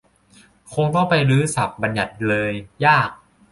[0.73, 2.51] คงต้องไปรื้อศัพท์บัญญัติเลย
[2.85, 3.09] ยาก